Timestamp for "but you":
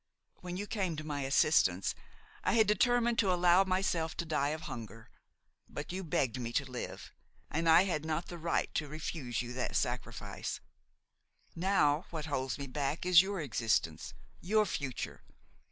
5.69-6.03